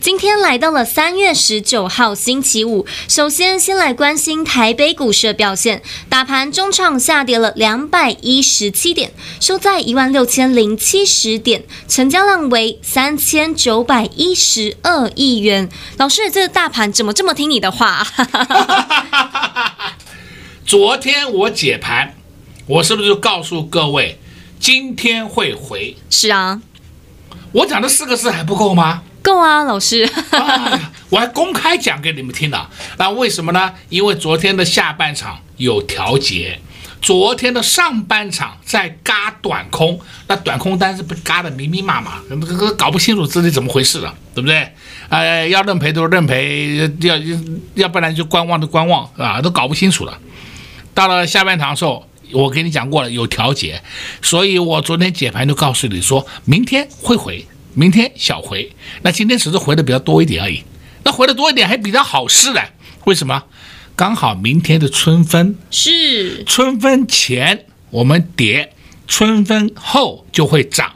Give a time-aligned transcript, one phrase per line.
[0.00, 15.68] 今天来到了三月十九号星期五，首先先来关心台北股市的表现，大盘中场下跌了两百一十七点，收在一万六千零七十点，成交量为三千九百一十二亿元。
[15.96, 18.06] 老师，这个大盘怎么这么听你的话？
[20.64, 22.14] 昨天我解盘，
[22.66, 24.20] 我是不是就告诉各位
[24.60, 25.96] 今天会回？
[26.08, 26.62] 是啊，
[27.50, 29.02] 我讲的四个字还不够吗？
[29.28, 30.08] 够啊，老师、
[31.10, 32.70] 我还公开讲给你们听了。
[32.96, 33.74] 那为什么呢？
[33.90, 36.58] 因为昨天的下半场有调节，
[37.02, 42.22] 昨天的上半场在嘎短空，那短空单是被嘎的密密麻麻，
[42.78, 44.72] 搞不清楚自己怎么回事了，对不对？
[45.10, 47.14] 呃，要认赔都认赔，要
[47.74, 50.18] 要不然就观望的观望，啊，都搞不清楚了。
[50.94, 53.82] 到了下半场的时候，我跟你讲过了，有调节，
[54.22, 57.46] 所以我昨天解盘就告诉你说，明天会回。
[57.78, 60.64] 明天小回，那今天只是回的比较多一点而已。
[61.04, 62.72] 那回的多一点还比较好事嘞？
[63.04, 63.44] 为什么？
[63.94, 68.72] 刚好明天的春分是春分前我们跌，
[69.06, 70.92] 春分后就会涨。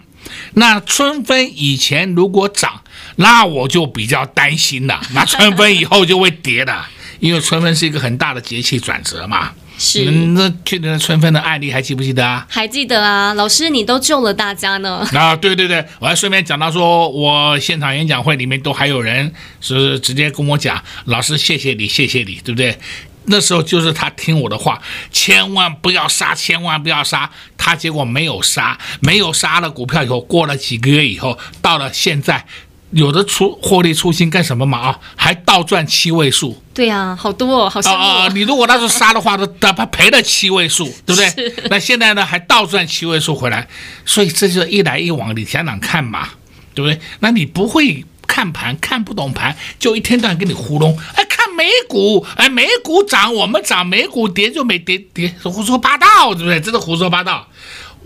[0.55, 2.83] 那春分以前如果涨，
[3.15, 5.01] 那我就比较担心了。
[5.15, 6.85] 那春分以后就会跌的，
[7.21, 9.53] 因为春分是一个很大的节气转折嘛。
[9.79, 12.47] 是，那去年的春分的案例还记不记得啊？
[12.49, 15.07] 还记得啊，老师你都救了大家呢。
[15.15, 22.79] 啊，对对对，我还顺便讲到说，我现场演讲会里面都还有人是直接跟我讲，老师谢谢你，谢谢你，对不对？
[23.25, 24.81] 那时候就是他听我的话，
[25.13, 32.45] 千万不要杀，千万不要杀，他结果没有杀，没有杀了股票以后，过了几个月以后，到了现在。
[32.93, 36.63] 有的出获利出清干什么嘛啊，还倒赚七位数。
[36.75, 38.29] 对呀、啊，好多哦，好像啊、呃！
[38.31, 41.55] 你如果那时候杀的话，都他赔了七位数， 对不对？
[41.71, 43.67] 那现在呢，还倒赚七位数回来，
[44.05, 46.29] 所以这就一来一往，你想想看嘛，
[46.75, 47.01] 对不对？
[47.21, 50.99] 那你不会看盘，看不懂盘，就一天到晚给你糊弄。
[51.15, 56.61] 哎，看美股，哎，美股涨我们涨，美股跌就没跌跌，胡说八道，对不对？
[56.61, 57.49] 真的胡说八道。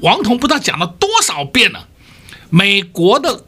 [0.01, 1.89] 王彤不知道讲了多少遍了，
[2.51, 3.45] 美国的。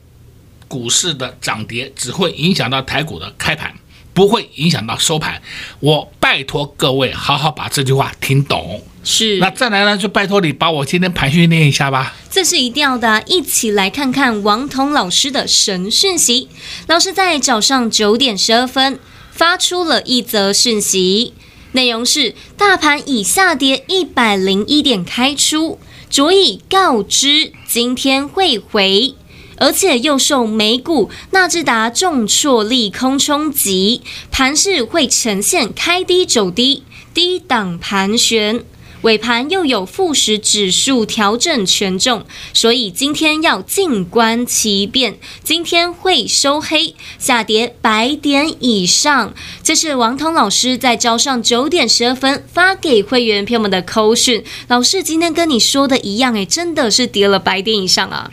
[0.68, 3.74] 股市的涨跌只会影响到台股的开盘，
[4.14, 5.40] 不会影响到收盘。
[5.80, 8.82] 我拜托各位好好把这句话听懂。
[9.02, 12.14] 是，那再来呢，就拜托你把我今天盘训练一下吧。
[12.30, 16.48] 这是一定要的，一起来看看王彤老师的神讯息。
[16.88, 18.98] 老师在早上九点十二分
[19.32, 21.32] 发出了一则讯息，
[21.72, 25.78] 内容是：大盘已下跌一百零一点开出，
[26.10, 29.14] 着以告知今天会回。
[29.58, 36.82] 而且又受美股纳智达重挫利空冲击，盘势会呈现开低走低、
[37.12, 38.64] 低档盘旋。
[39.02, 45.20] 尾盘又有富时指数调整权重，所以今天要静观其变。
[45.44, 49.32] 今天会收黑，下跌百点以上。
[49.62, 54.42] 这是王彤老师在早上九点十二分发给会员朋友们的扣讯。
[54.66, 58.28] 老师今天跟你说的一样，哎，真的是跌了百点以上啊！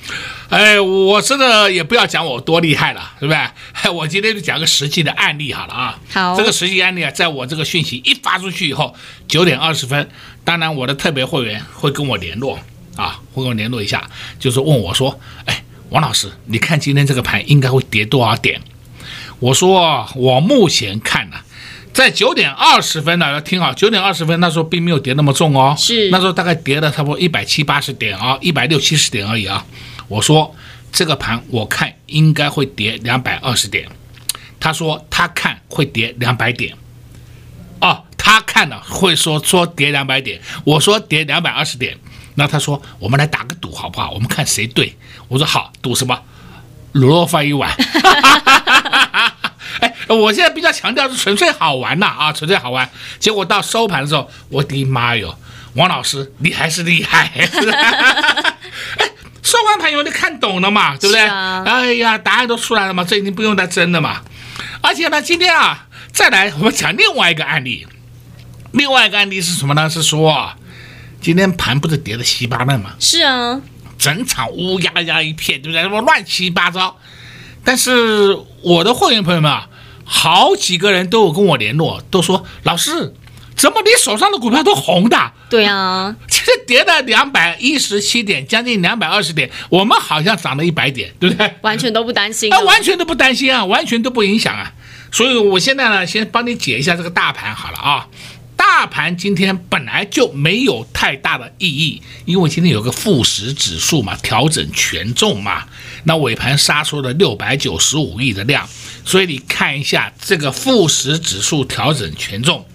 [0.49, 3.89] 哎，我真的也不要讲我多厉害了，是不是？
[3.89, 5.99] 我今天就讲个实际的案例好了啊。
[6.11, 8.93] 好，这个实际案例啊，在我这个讯息一发出去以后，
[9.27, 10.09] 九点二十分。
[10.43, 12.59] 当然，我的特别会员会跟我联络
[12.95, 14.07] 啊，会跟我联络一下，
[14.39, 18.61] 就是问我说：“哎，王老师，你看今天这个盘应该会跌多少点？”
[19.39, 21.43] 我说：“我目前看呢、啊，
[21.91, 29.65] 在九点二十分呢，要听好，九点二十分那时候并没有跌那么重哦，是那时候大概跌了差不多一百七八十点啊，一百六七十点而已啊。”
[30.07, 30.55] 我说
[30.91, 33.87] ：“这个盘我看应该会跌两百二十点。”
[34.59, 36.75] 他说：“他看会跌两百点。”
[37.81, 38.03] 哦。
[38.17, 41.95] 他看了会说说跌两百点，我说跌两百二十点，
[42.33, 44.09] 那他说我们来打个赌好不好？
[44.09, 44.97] 我们看谁对。
[45.27, 46.19] 我说好，赌什么？
[46.93, 47.71] 卤肉饭一碗。
[49.79, 52.89] 哎，我现在比较强调是纯粹好玩呐啊，纯粹好玩。
[53.19, 55.37] 结果到收盘的时候，我的妈哟，
[55.75, 57.31] 王老师你还是厉害。
[57.37, 57.47] 哎，
[59.45, 60.97] 收完盘以后就看懂了嘛？
[60.97, 61.23] 对不对？
[61.25, 64.21] 啊、哎呀，答案都出来了嘛，这已经不用再争了嘛。
[64.81, 67.85] 而且呢，今天啊，再来我们讲另外一个案例。
[68.71, 69.87] 另外一个案例是什么呢？
[69.89, 70.51] 是说
[71.21, 72.95] 今天盘不是跌的稀巴烂吗？
[72.99, 73.61] 是啊，
[73.99, 75.83] 整场乌压压一片，对不对？
[75.83, 76.97] 什么乱七八糟。
[77.63, 79.69] 但是我的会员朋友们啊，
[80.03, 83.13] 好几个人都有跟我联络，都说老师，
[83.55, 85.31] 怎么你手上的股票都红的？
[85.49, 91.53] 对啊，其实跌了两百一十七点，将近两百二十点，我们好像涨了一百点，对不对？
[91.61, 94.73] 完全都不担心，啊，完全都不担心啊，完全都不影响啊。
[95.11, 98.07] 所以我现在呢，先帮你解一下这个大盘好了啊。
[98.57, 105.65] 大盘今天本来就没有太大的意义，因为今天有个富时指数嘛，调整权重嘛，
[106.05, 108.67] 那尾盘杀出了六百九十五亿的量，
[109.03, 112.65] 所以你看一下这个富时指数调整权重，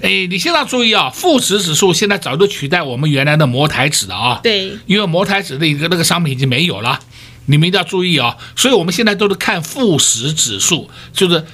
[0.00, 7.00] 哎，你现在注意啊，富时指数现在早就取代我们原来的摩台指了啊，对，因为摩台指的一个那个商品已经没有了，
[7.46, 11.44] 你们一定要注意啊，所以我们现在都是看富时指数，就是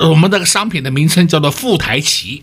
[0.00, 2.42] 我们那个商品的名称叫做富台期。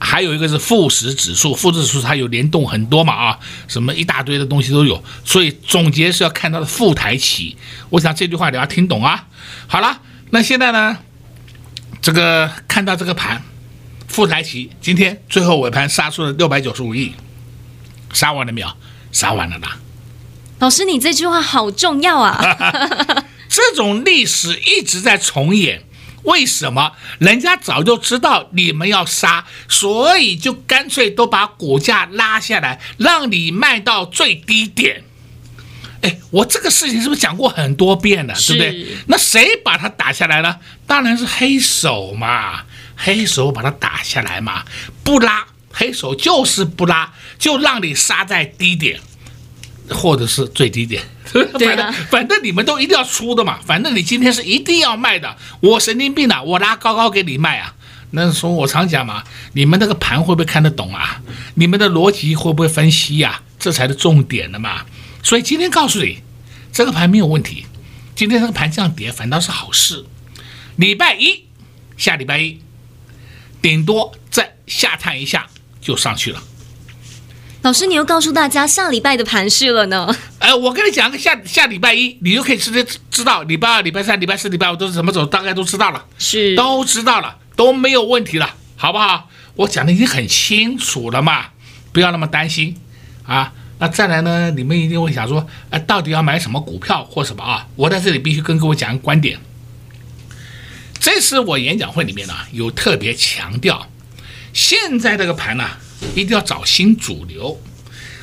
[0.00, 3.38] 还有一个是富时指数，富时指数它有联动很多嘛啊，
[3.68, 7.56] 什么一大堆的东西都有，所以总结是要看它的富台期。
[7.88, 9.26] 我想这句话你要听懂啊。
[9.66, 10.00] 好了，
[10.30, 10.98] 那现在呢，
[12.02, 13.42] 这个看到这个盘，
[14.14, 17.12] 富台期今天最后尾盘杀出了六百九十五亿，
[18.12, 18.68] 杀完了没有？
[19.10, 19.76] 杀完了啦。
[20.60, 22.38] 老师，你这句话好重要啊！
[23.50, 25.82] 这种历史一直在重演。
[26.22, 35.02] 为什么人家早就知道你们要杀，所以就干脆都把股价拉下来，让你卖到最低点？
[36.02, 38.96] 哎，我这个事情是不是讲过很多遍了，对不对？
[39.08, 40.60] 那谁把它打下来呢？
[40.86, 42.62] 当然是黑手嘛，
[42.96, 44.64] 黑手把它打下来嘛，
[45.02, 49.00] 不拉，黑手就是不拉，就让你杀在低点。
[49.90, 53.58] 或者是最低点， 反正反正你们都一定要出的嘛。
[53.66, 57.74] 反正你今天是一定要卖的，我神经病啊，我拉高高给你卖啊。
[58.12, 61.20] 那时候我常讲嘛，你们那个盘会不会看得懂啊？
[61.56, 63.42] 你们的逻辑会不会分析呀？
[63.58, 64.86] 这才是重点的嘛。
[65.22, 66.22] 所以今天告诉你，
[66.72, 67.66] 这个盘没有问题。
[68.16, 70.06] 今天这个盘这样跌，反倒是好事。
[70.76, 71.44] 礼拜一，
[71.98, 72.58] 下礼拜一，
[73.64, 75.46] 顶多再下探一下
[75.80, 76.42] 就上去了。
[77.62, 80.14] 老师，你又告诉大家下礼拜的盘势了呢？
[80.38, 89.30] 哎，我跟你讲个下下礼拜一，你就可以直接知道礼拜二、礼拜三、礼拜四、礼拜五都是怎么走，大概都知道了，是都知道了，都没有问题了，好不好？
[89.54, 91.46] 我讲的已经很清楚了嘛，
[91.90, 92.76] 不要那么担心
[93.24, 93.50] 啊。
[93.78, 97.66] 那再来呢，你们一定会想说，哎，到底要买什么股票或什么啊？
[97.76, 99.40] 我在这里必须跟各位讲个观点。
[101.04, 103.90] 这次我演讲会里面呢，有特别强调，
[104.54, 105.68] 现在这个盘呢。
[106.14, 107.60] 一定要找新主流，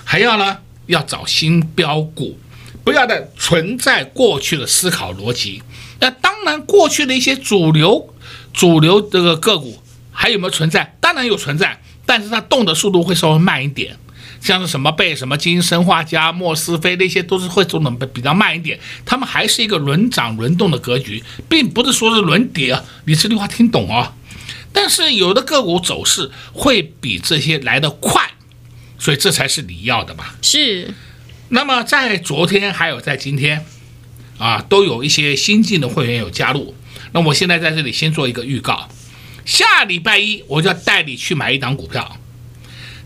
[0.03, 0.57] 还要呢
[0.87, 2.39] 要找新标股，
[2.83, 5.61] 不要再存在过去的思考逻辑。
[5.99, 8.13] 那当然，过去的一些主流
[8.51, 9.81] 主流这个个股
[10.11, 10.95] 还有没有存在？
[10.99, 13.95] 当然有存在，但是它动的速度会稍微慢一点。
[14.41, 18.79] 像是什么贝、什么金、生化家、莫斯菲那些，都是会走的比较慢一点。
[19.05, 22.83] 他们还是一个轮涨轮动的格局，并不是说是轮跌啊。
[23.05, 24.13] 你这句话听懂啊？
[24.73, 28.31] 但是有的个股走势会比这些来得快，
[28.97, 30.25] 所以这才是你要的嘛。
[30.41, 30.93] 是。
[31.49, 33.65] 那么在昨天还有在今天，
[34.37, 36.73] 啊，都有一些新进的会员有加入。
[37.11, 38.89] 那我现在在这里先做一个预告，
[39.45, 42.17] 下礼拜一我就要带你去买一档股票。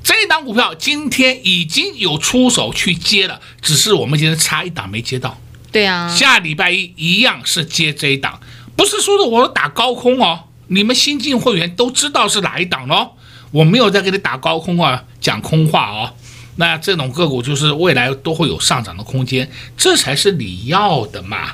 [0.06, 5.36] 这一档股票今天已经有出手去接了，只是我们今天差一档没接到。
[5.72, 6.08] 对啊。
[6.16, 8.40] 下礼拜一一样是接这一档，
[8.76, 10.44] 不是说的我打高空哦。
[10.68, 13.14] 你们新进会员都知道是哪一档喽？
[13.50, 16.14] 我没有在给你打高空啊，讲空话哦。
[16.58, 21.54] 那这种个股就是未来都会有上涨的空间，这才是你要的嘛。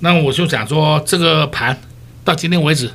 [0.00, 1.78] 那我就讲说，这个盘
[2.24, 2.90] 到今天为止，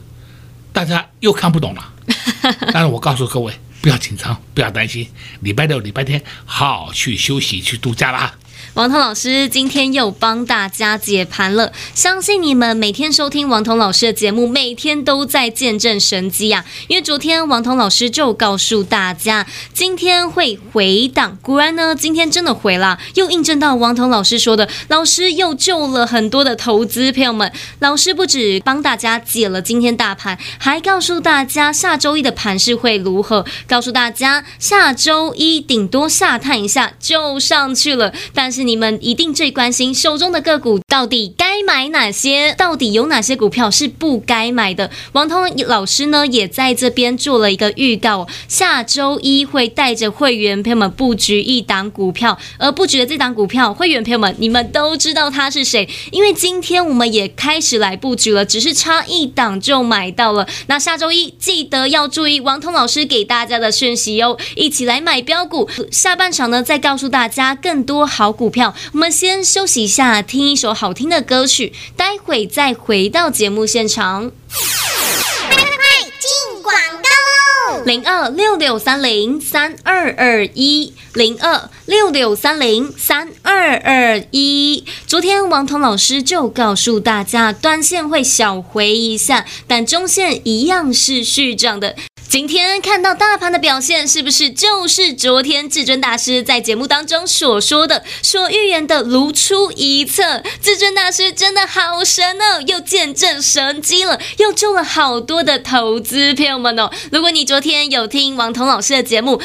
[0.73, 1.93] 大家又看不懂了。
[2.73, 5.07] 但是我告诉各位，不要紧张，不要担心，
[5.39, 8.35] 礼拜六、礼拜天好好去休息、去度假啦。
[8.73, 16.63] 王彤老师今天又帮大家解盘了，相信你们每天收听王彤老师的节目，每天都在见证神机呀。
[16.87, 27.51] 因为昨天王彤老师就告诉大家，今天会回档，果然呢，今天真的回了，又印证到王彤老师说的，老师又救了很多的投资朋友们。
[27.79, 42.53] 老师不止帮大家解了今天大盘，还告诉大家下周一的盘势会如何，告诉大家下周一顶多下探一下就上去了，但是你们一定最关心手中的个股到底该买哪些？
[42.57, 44.89] 到底有哪些股票是不该买的？
[45.13, 60.47] 王通老师呢也在这边做了一个预告，下周一会带着会员朋友们布局一档股票，而布局的这档股票，会员朋友们你们都知道他是谁，因为今天我们也开始来布局了，只是差一档就买到了。
[60.67, 65.69] 那下周一记得要注意王通老师给大家的讯息哦，一起来买标股。
[65.89, 68.75] 下半场呢再告诉大家更多好股票。
[68.91, 74.29] 我们先休息一下，听一首好听的歌曲，待会再回到节目现场。
[74.29, 77.83] 快快快，进广告喽！
[77.85, 84.85] 零二六六三零三二二一，零二六六三零三二二一。
[85.07, 91.95] 昨天王彤老师就告诉大家，短线会小回一下，但中线一样是续涨的。
[92.31, 100.41] 今天看到大盘的表现，是不是就是昨天至尊大师在节目当中所说的、所预言的如出一辙？
[100.61, 106.89] 至尊大师真的好神哦，又见证神迹了，又救了好多的投资朋友们哦。
[107.11, 109.41] 如果你昨天有听王彤老师的节目，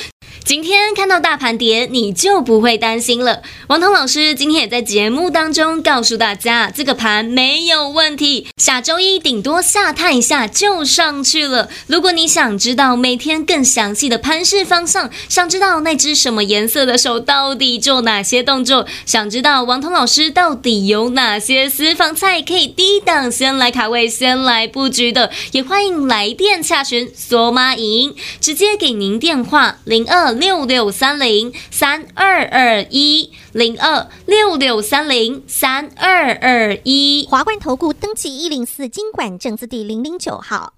[0.47, 3.43] 今天看到大盘跌，你就不会担心了。
[3.67, 11.69] 王彤老师今天也在节目当中告诉大家，这个盘没有问题，下周一顶多下探一下就上去了。
[11.89, 30.36] 如果你想知道每天更详细的盘势方向，想知道那只什么颜色的手到底做哪些动作，想知道王彤老师到底有哪些私房菜可以低档先来卡位、先来布局的，也欢迎来电洽询索马影音，直接给您电话零二。
[30.39, 40.75] 六六三零三二二一零二六六三零三二二一，华冠投顾登记一零四金管证字第零零九号，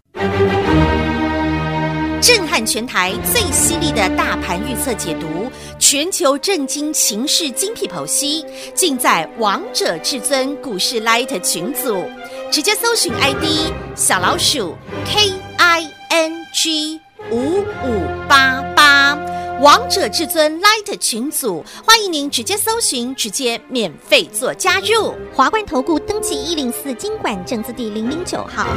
[2.20, 12.04] 震撼全台最犀利的大盘预测解读，全球震惊情势精辟剖析，尽在王者至尊股市 Light 群组，
[12.50, 17.00] 直接搜寻 ID 小老鼠 K I N G
[17.30, 19.18] 五五八八。
[19.60, 25.16] 王者至尊 Light 群组，欢迎您直接搜寻，直接免费做加入。
[25.34, 28.68] 华冠投顾登记一零四经管证字第零零九号。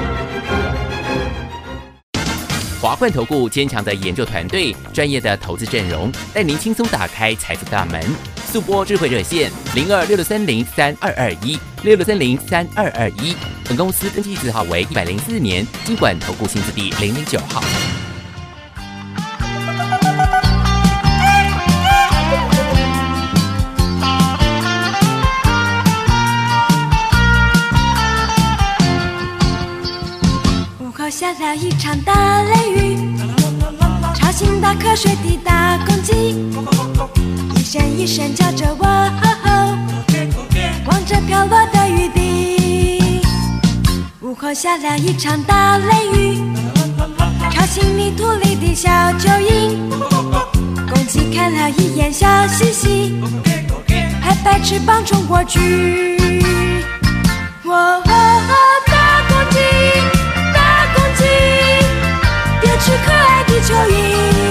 [2.81, 8.01] 华冠投顾坚强的研究团队，专业的投资阵容，带您轻松打开财富大门。
[8.51, 13.35] 速播智慧热线零二六六三零三二二一六六三零三二二一。
[13.65, 17.61] 本公司登记字号为一百零四年经管投顾新字第零零九号。
[31.41, 33.17] 了一场大雷雨，
[34.13, 36.35] 吵醒大瞌睡的大公鸡，
[37.55, 38.85] 一声一声叫着我，
[40.85, 43.23] 望着飘落的雨滴。
[44.21, 46.39] 午后下了一场大雷雨，
[47.49, 49.89] 吵醒泥土里的小蚯蚓，
[50.93, 53.19] 公鸡看了一眼笑嘻嘻，
[54.21, 56.19] 拍拍翅膀冲过去。
[57.65, 57.99] 我。
[58.01, 58.80] 是
[63.73, 64.50] 爱的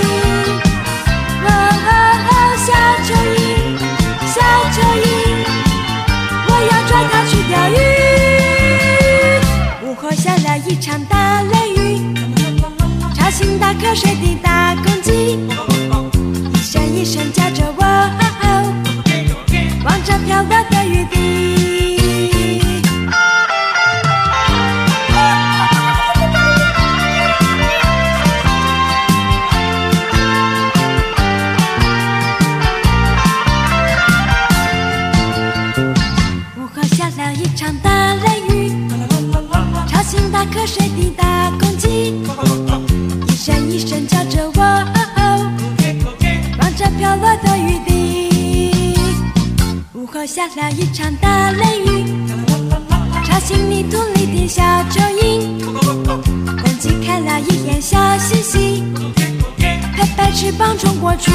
[58.43, 61.31] 拍拍翅膀冲过去，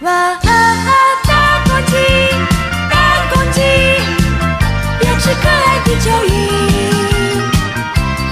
[0.00, 0.34] 哇！
[0.42, 0.48] 大
[1.66, 1.92] 公鸡，
[2.90, 2.96] 大
[3.30, 3.60] 公鸡，
[4.98, 6.32] 别吃可爱的蚯蚓。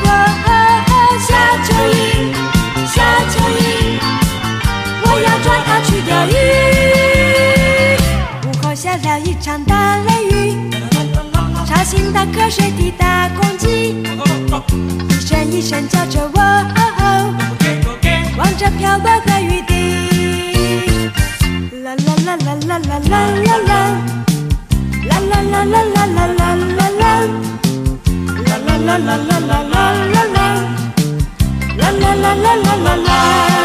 [0.06, 0.08] 哇！
[1.20, 1.30] 小
[1.62, 1.94] 蚯蚓，
[2.86, 2.96] 小
[3.28, 3.60] 蚯蚓，
[5.04, 6.32] 我要抓它去钓鱼。
[8.46, 10.32] 午后下了一场大雷雨，
[11.66, 13.94] 吵醒打瞌睡的大公鸡。
[15.08, 16.38] 一闪一闪叫着我，
[18.38, 19.70] 望着飘落的雨滴，
[21.82, 23.14] 啦啦啦啦啦啦啦
[23.44, 23.70] 啦啦，
[25.08, 27.02] 啦啦啦啦啦啦啦啦啦，
[28.46, 30.38] 啦啦啦啦啦啦啦啦啦，
[31.78, 33.61] 啦啦啦啦啦啦啦啦。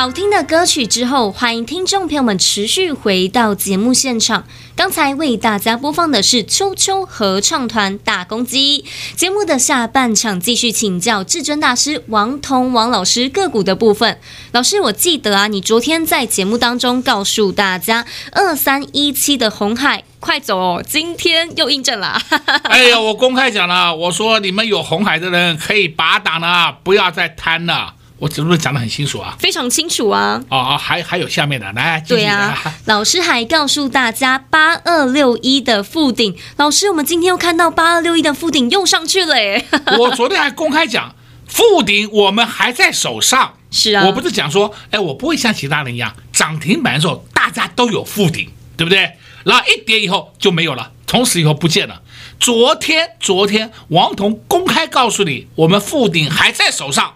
[0.00, 4.46] 好听的歌曲之后，欢迎听众朋友们持续回到节目现场。
[4.74, 8.82] 刚才为大家播放的是秋秋合唱团《大公鸡》。
[9.14, 14.18] 节目的下半场继续请教至尊大师王彤王老师个股的部分。
[14.52, 22.18] 老师，我记得啊，你昨天在节目当中告诉大家，二三一七的红海快走哦，今天又印证了。
[22.64, 27.96] 哎呀，我公开讲了，我说你们有红海的人可以拔档了，不要再贪了。
[28.20, 29.34] 我是不是讲的很清楚啊？
[29.38, 30.44] 非常清楚啊！
[30.50, 39.64] 哦，还还有下面的，来，对啊， 老师还告诉大家八二六一的附顶，老师，我们今天又看到八二六一的附顶又上去了耶！
[39.98, 41.14] 我昨天还公开讲，
[41.46, 43.54] 附顶我们还在手上。
[43.70, 49.12] 是啊，我不是讲说，哎，我不会像其他人一样涨停板的时候大家都有附顶，对不对？
[49.44, 52.02] 然后一跌以后就没有了，从此以后不见了。
[52.38, 57.14] 昨天，昨天王彤公开告诉你，我们附顶还在手上。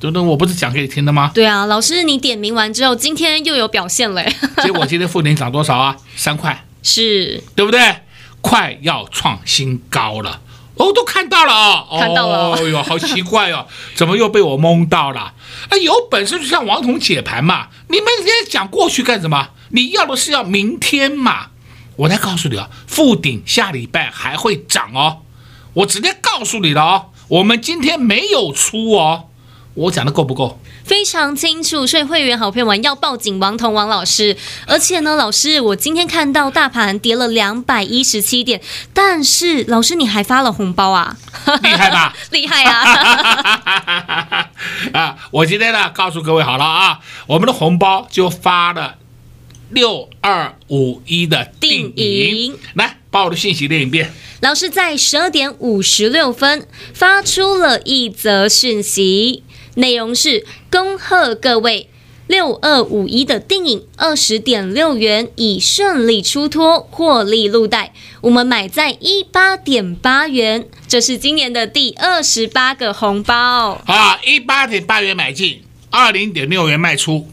[0.00, 1.30] 等等，我不是讲给你听的吗？
[1.34, 4.24] 对啊，老师，你点名完之后，今天又有表现了。
[4.64, 5.94] 结果今天富鼎涨多少啊？
[6.16, 7.96] 三块，是对不对？
[8.40, 10.40] 快要创新高了，
[10.76, 12.52] 哦，都看到了啊、哦，看到了。
[12.52, 15.34] 哦哟，好奇怪哦， 怎么又被我蒙到了？
[15.68, 19.50] 啊，有本事就像王彤解盘嘛，你们今天讲过去干什么？
[19.68, 21.48] 你要的是要明天嘛？
[21.96, 25.18] 我再告诉你啊，富鼎下礼拜还会涨哦，
[25.74, 29.26] 我直接告诉你了哦，我们今天没有出哦。
[29.80, 30.58] 我讲的够不够？
[30.84, 34.36] 非常清楚，所以会员好朋友们要抱紧王彤王老师。
[34.66, 38.60] 而且呢，老师，我今天看到大盘跌了两百一十七点，
[38.92, 41.16] 但是老师你还发了红包啊？
[41.62, 42.14] 厉害吧？
[42.30, 44.50] 厉害啊！
[44.92, 48.96] 啊，我今天呢告诉各位好了啊，我们的红包就发了
[49.70, 54.12] 六二五一的定银，来把我的信息念一遍。
[54.40, 59.42] 老师在十二点五十六分发出了一则讯息。
[59.74, 61.88] 内容是恭贺各位
[62.26, 67.92] 六二五一的定影二十点六元已顺利出脱，获利入袋。
[68.20, 73.82] 我们买在一八点八元，这是今年的第二十八个红包。
[73.86, 77.28] 啊，一八点八元买进，二零点六元卖出，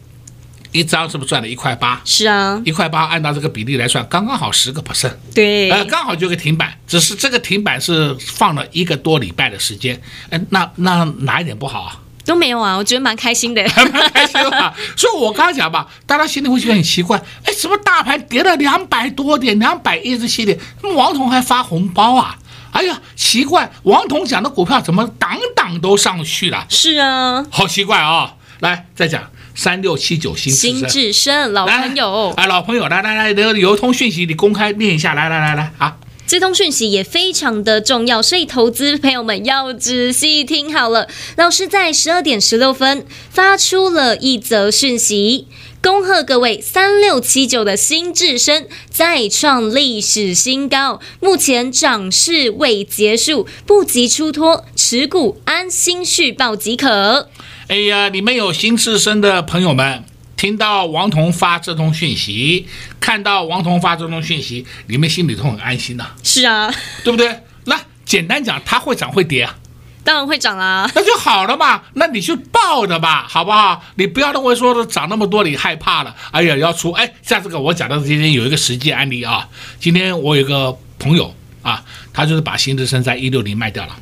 [0.71, 2.01] 一张是不是赚了一块八？
[2.03, 5.13] 是啊，一块八按照这个比例来算，刚刚好十个 percent。
[5.35, 10.01] 对，呃，刚好就个停板，只是这个停板是放了一个多礼拜的时间。
[10.31, 12.01] 哎，那那哪一点不好啊？
[12.27, 14.73] 都没有啊，我觉得蛮开心的， 蛮开心的。
[14.95, 20.59] 所以我刚刚讲吧，大家心里会觉得很奇怪，哎，什么大盘跌了两百多点，两百一十七点，
[20.95, 22.37] 王彤还发红包啊？
[22.73, 26.65] 哎呀，奇怪，王彤讲的股票怎么档档都上去了？
[26.69, 28.31] 是啊，好奇怪啊、哦！
[28.59, 29.23] 来，再讲
[29.55, 35.95] 三六七九新新智深老朋友，哎，老朋友，来来来，有有一通讯息，你公开念一下，来来来来啊。
[36.27, 41.07] 这通讯息也非常的重要，所以投资朋友们要仔细听好了。
[41.37, 45.47] 老师在十二点十六分发出了一则讯息，
[45.81, 57.29] 恭贺各位三六七九的新智深再创历史新高，目前涨势未结束，不急出脱，持股安心续报即可。
[57.69, 60.03] 哎呀，你们有新智深的朋友们。
[60.37, 62.67] 听到王彤发这通讯息，
[63.01, 66.15] 看到王彤发这通讯息，你们心里都很安心呐、啊。
[66.23, 66.71] 是啊，
[67.03, 67.41] 对不对？
[67.65, 69.55] 那简单讲，它会涨会跌啊？
[70.03, 70.89] 当然会涨啦。
[70.95, 73.83] 那就好了嘛，那你就抱着吧，好不好？
[73.95, 76.15] 你不要认为说涨那么多你害怕了。
[76.31, 79.49] 哎呀，要出哎，像这个我讲到今天有一个实际案例啊。
[79.79, 83.95] 今天我有一个朋友啊，他就是把新日升在一六零卖掉了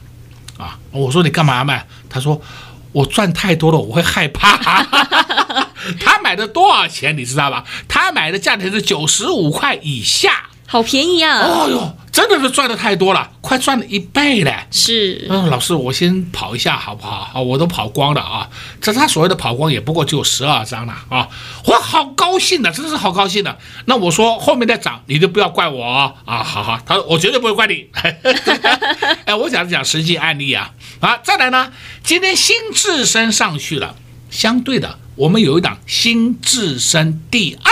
[0.58, 0.78] 啊。
[0.92, 1.88] 我说你干嘛卖？
[2.10, 2.40] 他说
[2.92, 4.86] 我赚太多了，我会害怕。
[6.00, 7.64] 他买的多少钱你知道吧？
[7.88, 11.40] 他买的价钱是九十五块以下，好便宜啊！
[11.42, 14.66] 哦哟，真的是赚的太多了，快赚了一倍嘞！
[14.72, 17.30] 是，嗯，老师，我先跑一下好不好？
[17.34, 18.50] 啊，我都跑光了啊！
[18.82, 21.28] 这他所谓的跑光也不过只有十二张了啊！
[21.66, 23.58] 我好高兴的，真是好高兴的。
[23.86, 26.14] 那我说后面再涨，你就不要怪我啊！
[26.26, 27.88] 啊，好好，他说我绝对不会怪你。
[29.26, 31.18] 哎，我讲讲实际案例啊啊！
[31.24, 31.72] 再来呢，
[32.04, 33.96] 今天新智深上去了，
[34.32, 35.00] 相对的。
[35.16, 37.72] 我们有一档新智深第二，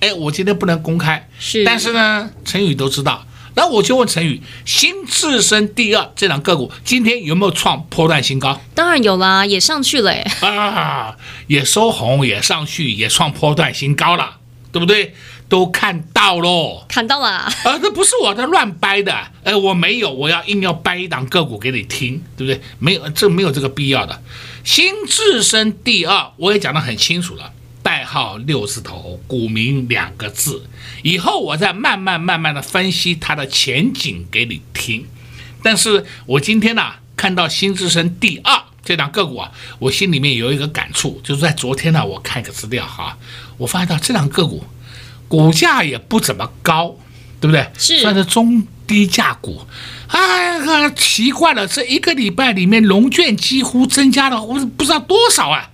[0.00, 8.60] 哎，我今天不能公开，是，但是呢，陈宇都知道，那我就问陈宇，新智深第二这档个股今天有没有创破断新高？
[8.74, 14.36] 当然有啦，也上去了，哎，啊，也收红，也上去，也创破断新高了，
[14.70, 15.14] 对不对？
[15.48, 16.84] 都看到喽。
[16.88, 19.12] 看到了，啊，这不是我在乱掰的，
[19.44, 22.60] 哎，我没有，我要硬要掰一档个股给你听，对不对？
[22.78, 24.22] 没有，这没有这个必要的。
[24.64, 30.66] 新智深第二，我也讲得很清楚了，代号六字头，股民两个字。
[31.02, 35.06] 以后我再慢慢慢慢的分析它的前景给你听。
[35.62, 43.16] 但是我今天呢、啊，看到新智深第二这档个股啊，我心里面有一个感触，就是在昨天呢，我看一个资料哈，
[43.56, 44.64] 我发现到这档个股
[45.28, 46.96] 股价也不怎么高，
[47.40, 47.68] 对不对？
[47.78, 49.62] 是算是中低价股。
[50.08, 55.70] 哎呀，奇怪了，这一个礼拜里面龙券几乎增加了，我不知道多少啊，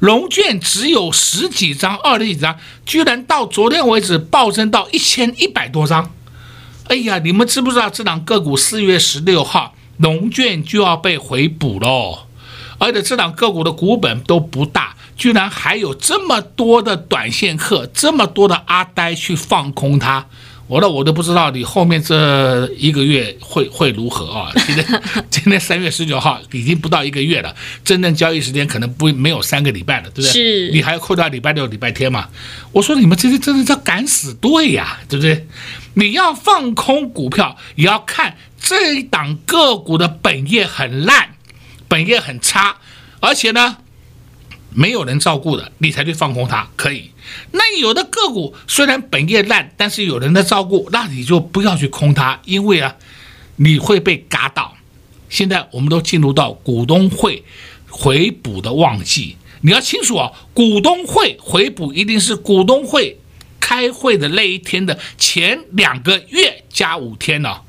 [0.00, 6.12] 龙券只有十几张、二十几张，居然到昨天为止暴增到一千一百多张。
[6.88, 12.26] 哎呀，你们知不知道这档个股四月十六号龙券就要被回补喽？
[12.78, 20.26] 而且这档个股的股本都不大，居然还有这么多的短线客，这么多的阿呆去放空它。
[20.68, 24.50] 我呢，我都不知道你后面这一个月会 会如何啊？
[24.66, 30.32] 今天 今天三月十九号已经不到一个月了，真正交易时间可能不没有三个礼拜了，对不对？
[30.32, 30.70] 是。
[30.72, 32.28] 你还要扣掉礼拜六、礼拜天嘛？
[32.72, 35.46] 我说你们这些真的叫敢死队呀，对不对？
[35.94, 41.36] 你要放空股票，也要看这一档个股的本业很烂，
[41.86, 42.78] 本业很差，
[43.20, 43.76] 而且呢。
[44.78, 47.10] 没有人照顾的，你才去放空它，可以。
[47.52, 52.94] 那有的个股虽然本业烂，但是有人在照顾，那你就不要去空它，因为啊，
[53.56, 54.76] 你会被嘎到。
[55.30, 57.42] 现在我们都进入到股东会
[57.88, 63.18] 回补的旺季，你要清楚啊，股东会回补一定是股东会
[63.58, 67.62] 开会的那一天的前两个月加五天呢。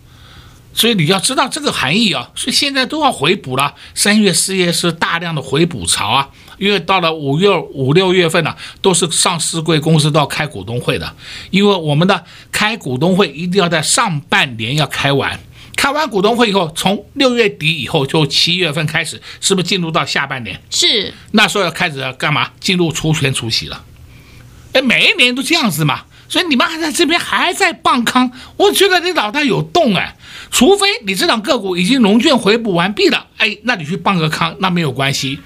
[0.74, 3.74] 所以你要知道这个含义啊，所以现在都要回补了。
[3.96, 11.16] 三月、四月是大量的回补潮啊，因为到了五月、五六月份呢、都是上市贵公司都要开股东会的。
[11.52, 15.40] 因为我们的开股东会一定要在上半年要开完，
[15.76, 20.62] 开完股东会以后，从六月底以后就七月份开始，是不是进入到下半年？
[20.70, 22.52] 是，那时候要开始要干嘛？
[22.60, 23.84] 进入除权除息了。
[24.74, 26.02] 哎，每一年都这样子嘛。
[26.30, 30.18] 所以你们还在这边还在放空，我觉得你脑袋有洞哎，
[30.52, 35.40] 除非你这档个股已经融券回补完毕了，哎，那你去放个康那没有关系。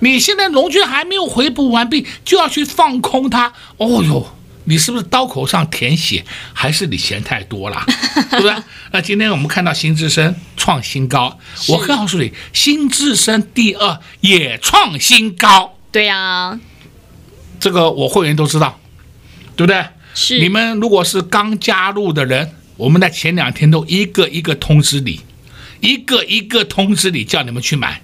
[0.00, 4.26] 你现在融券还没有回补完毕，就要去放空它，哦哟，
[4.64, 7.82] 你是不是刀口上舔血，还是你钱太多了，
[8.30, 8.54] 对不对？
[8.92, 16.58] 那今天我们看到新智深创新高，我告诉你，新智深第二也创新高，对呀，
[17.58, 18.78] 这个我会员都知道，
[19.56, 19.84] 对不对？
[20.14, 20.38] 是。
[20.38, 25.20] 你们如果是刚加入的人，我们在前两天都一个一个通知你，
[25.80, 28.02] 一个一个通知你，叫你们去买。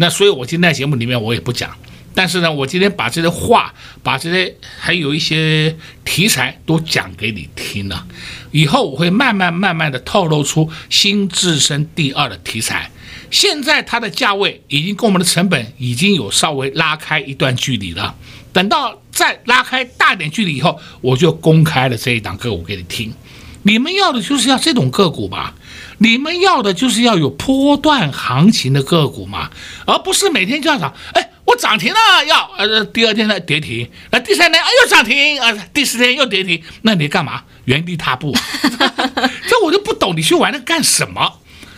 [0.00, 1.70] 那所以，我今天节目里面我也不讲。
[2.14, 8.06] 但是呢，我今天把这些话，把这些还有一些题材都讲给你听了。
[8.50, 12.90] 以后我会慢慢慢慢的透露出新自身第二的题材。
[13.30, 18.14] 现在它的价位已经跟我们的成本已经有稍微拉开一段距离了。
[18.54, 23.12] 等到再拉开大点距离以后，我就公开了这一档个股给你听。
[23.62, 25.52] 你们要的就是要这种个股嘛？
[25.98, 29.50] 你们要的就是要有波段行情的个股嘛？
[29.86, 30.94] 而不是每天就要涨。
[31.12, 37.42] 哎，我涨停了，要呃第二天呢跌停，那第三天哎又涨停，啊第四天又跌停，那你干嘛？
[37.66, 38.34] 原地踏步？
[39.46, 41.34] 这我就不懂，你去玩那干什么？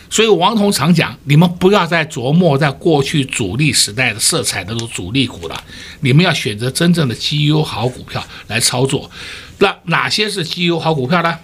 [0.09, 5.63] 所以王彤常讲，你们不要再琢磨在过去主力时代的色彩那种主力股了，
[5.99, 9.11] 你们要选择真正的绩优好股票来操作。
[9.57, 11.37] 那哪些是绩优好股票呢？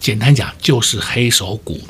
[0.00, 1.80] 简单讲，就是黑手股。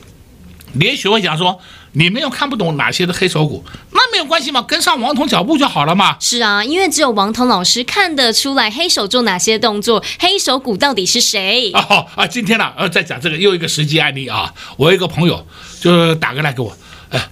[0.73, 1.59] 你也许会讲说，
[1.93, 6.17] 你们又看不懂哪些的黑手股，那没有关系嘛，跟上王彤脚步就好了嘛。
[6.21, 11.73] 是啊，因为只有王彤老师看得出来黑手做哪些动作，黑手股到底是谁？
[11.73, 15.45] 哦啊，今天呢，呃，再讲这个又一个实际案例啊，我有一个朋友
[15.81, 16.77] 就打过来给我，
[17.09, 17.29] 哎，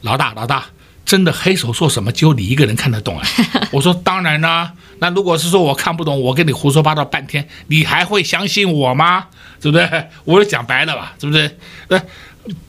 [0.00, 0.66] 老大老大，
[1.10, 3.26] 真的黑手做什么，只有你一个人看得懂啊？
[3.72, 9.26] 我说当然啦，那如果是说我看不懂，我跟你胡说八道半天，你还会相信我吗？
[9.60, 10.06] 对不对？
[10.24, 11.58] 我就讲白了吧，对不对？
[11.88, 12.00] 那。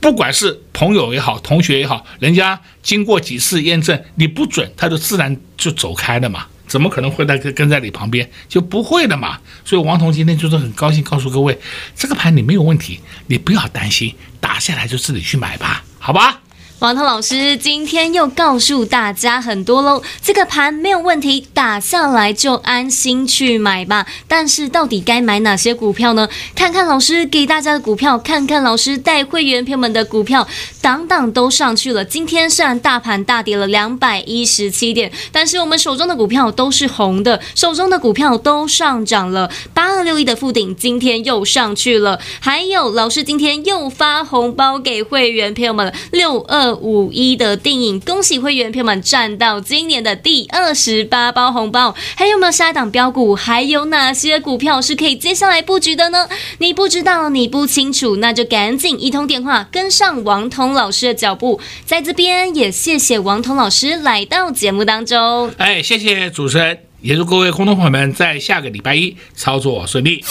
[0.00, 6.44] 不管是朋友也好，同学也好，人家经过几次验证，你不准，他就自然就走开了嘛。
[6.68, 8.30] 怎么可能会在跟跟在你旁边？
[8.50, 9.38] 就不会的嘛。
[9.64, 11.58] 所以王彤今天就是很高兴告诉各位，
[11.96, 16.41] 这个盘你没有问题，你不要担心，打下来就自己去买吧，好吧？
[16.82, 24.04] 王涛老师今天又告诉大家很多喽，这个盘没有问题，打下来就安心去买吧。
[24.26, 26.28] 但是到底该买哪些股票呢？
[26.56, 30.48] 看看老师给大家的股票，看看老师带会员朋友们的股票，
[30.80, 32.04] 档档都上去了。
[32.04, 39.48] 今天虽然大盘大跌了两百一十七点，但是我们手中的股票都是红的，手中的股票都上涨了。
[39.72, 46.71] 八二六一的附顶今天又上去了，还有老师今天又发红包给会员朋友们六二。
[46.74, 51.94] 五一的电影，恭喜会员朋友们赚到今年的第二十八包红包。
[52.16, 53.34] 还有没有下一档标股？
[53.34, 56.28] 还有哪些股票是可以接下来布局的呢？
[56.58, 61.60] 你不知道，你不清楚，那就赶紧一通电话跟上王彤老师的脚步。
[61.84, 65.52] 在这边也谢谢王彤老师来到节目当中。
[65.58, 70.24] 哎，谢谢主持人，也祝各位空头朋友们在下个礼拜一操作顺利。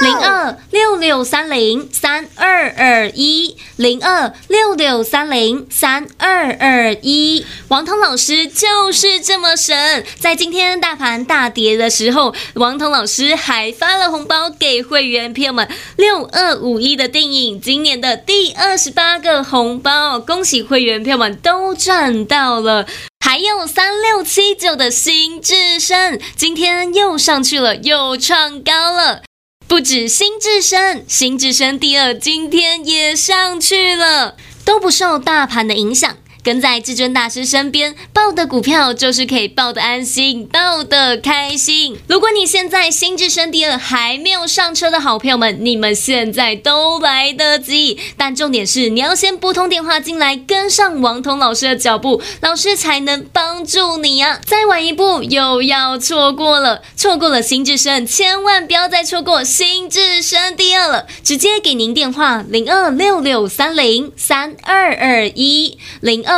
[0.00, 22.86] 零二六六三零三二二一，零二六六三零三二二一，王彤老师就是这么神，在今天大盘大跌的时候，王彤老师还发了红包给会员朋友们，六二五一的电影，今年的第二十八个红包，恭喜会员朋友们都赚到了，
[23.20, 29.27] 还有三六七九的新至升，今天又上去了，又创高了。
[29.68, 36.16] 不止新智深，新智深第二今天也上去了，都不受大盘的影响。
[36.48, 41.98] 跟在至尊大师身边，抱的股票就是可以抱的安心，抱的开心。
[42.06, 47.98] 如果你现在新智深第二还没有上车的好朋友们，你们现在都来得及。
[48.16, 54.40] 但重点是你要先拨通电话进来，跟上王彤老师的脚步，老师才能帮助你啊！
[54.46, 61.06] 再晚一步又要错过了，错过了新智深，千万不要再错过新智深第二了。
[61.22, 66.37] 直接给您电话零二六六三零三二二一零二。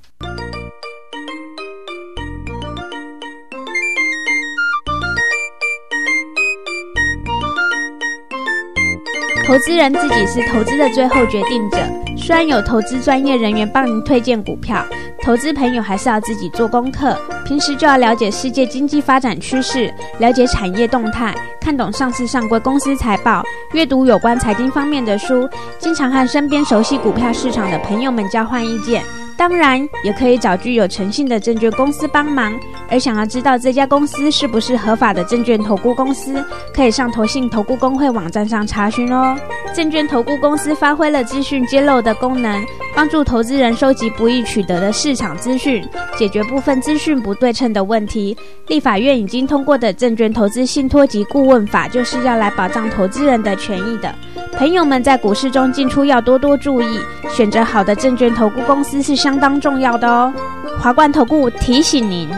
[9.51, 11.77] 投资人自己是投资的最后决定者，
[12.15, 14.81] 虽然有投资专业人员帮您推荐股票，
[15.25, 17.19] 投资朋友还是要自己做功课。
[17.43, 29.03] 平时就要了解世界经济发展趋势，了解产业动态，看懂上市上柜公司财报，阅读有关财经方面的书，经常和身边熟悉股票市场的朋友们交换意见。
[29.41, 32.53] 当然，也可以找具有诚信的证券公司帮忙。
[32.87, 39.35] 而想要知道这家公司是不是合法的证券投顾公司，可以上投信投顾公会网站上查询哦。
[39.73, 45.83] 证券投顾公司发挥了资讯揭露的功能，帮助投资人收集不易取得的市场资讯，
[46.15, 48.37] 解决部分资讯不对称的问题。
[48.67, 54.13] 立法院已经通过的证券投资信托及顾问法，就是要来保障投资人的权益的。
[54.57, 56.99] 朋友们在股市中进出要多多注意，
[57.29, 60.33] 选择好的证券投顾公司是相当重要的哦。
[60.77, 62.29] 华冠投顾提醒您。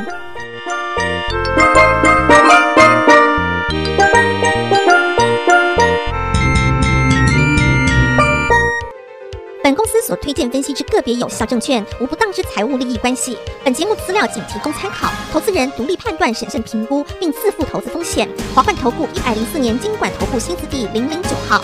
[9.63, 13.35] 本公司所推荐分析之个别有效证券，无不当之财务利益关系。
[13.63, 18.29] 本节目资料仅提供参考，投资人独立判断、审慎评估，并自负投资风险。
[18.53, 21.59] 华冠投顾一百零四年金管投顾新字第零零九号。